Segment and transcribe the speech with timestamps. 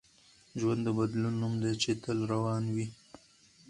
[0.59, 2.85] ژوند د بدلون نوم دی چي تل روان وي.